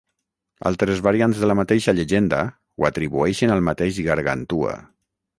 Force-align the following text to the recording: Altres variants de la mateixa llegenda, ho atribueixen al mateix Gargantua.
Altres 0.67 1.01
variants 1.07 1.41
de 1.41 1.49
la 1.49 1.55
mateixa 1.59 1.93
llegenda, 1.99 2.39
ho 2.79 2.87
atribueixen 2.89 3.53
al 3.57 3.61
mateix 3.67 3.99
Gargantua. 4.09 4.73